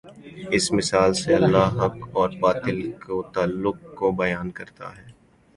[0.55, 5.05] اسی مثال سے اللہ حق اور باطل کے تعلق کو بیان کرتا ہے۔